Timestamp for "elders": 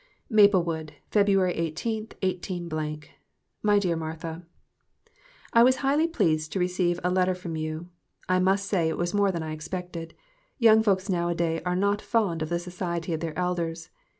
13.37-13.91